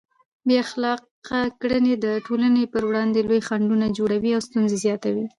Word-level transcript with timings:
بې 0.47 0.55
اخلاقه 0.65 1.39
کړنې 1.61 1.93
د 2.05 2.05
ټولنې 2.25 2.63
پر 2.73 2.83
وړاندې 2.89 3.19
لوی 3.27 3.41
خنډونه 3.47 3.87
جوړوي 3.97 4.31
او 4.33 4.41
ستونزې 4.47 4.77
زیاتوي. 4.85 5.25